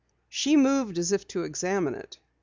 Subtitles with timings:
[0.29, 2.17] She moved as if to examine it.